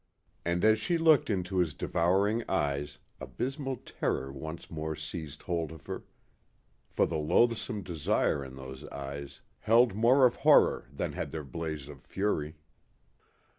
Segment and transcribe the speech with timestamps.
[0.43, 5.85] And as she looked into his devouring eyes, abysmal terror once more seized hold of
[5.85, 6.05] her,
[6.89, 11.87] for the loathsome desire in those eyes held more of horror than had their blaze
[11.87, 12.55] of fury.